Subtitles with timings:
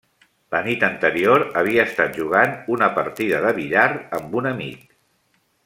[0.53, 3.87] La nit anterior, havia estat jugant una partida de billar
[4.21, 4.85] amb un amic.